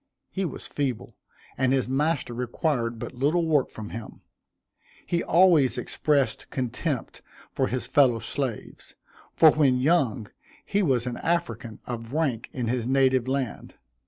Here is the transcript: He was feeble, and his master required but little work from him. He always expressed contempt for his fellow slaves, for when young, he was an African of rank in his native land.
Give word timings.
He 0.31 0.45
was 0.45 0.65
feeble, 0.67 1.15
and 1.59 1.71
his 1.71 1.87
master 1.87 2.33
required 2.33 2.97
but 2.97 3.13
little 3.13 3.45
work 3.45 3.69
from 3.69 3.91
him. 3.91 4.21
He 5.05 5.21
always 5.23 5.77
expressed 5.77 6.49
contempt 6.49 7.21
for 7.51 7.67
his 7.67 7.85
fellow 7.85 8.17
slaves, 8.17 8.95
for 9.35 9.51
when 9.51 9.77
young, 9.77 10.27
he 10.65 10.81
was 10.81 11.05
an 11.05 11.17
African 11.17 11.81
of 11.85 12.13
rank 12.15 12.49
in 12.51 12.67
his 12.67 12.87
native 12.87 13.27
land. 13.27 13.75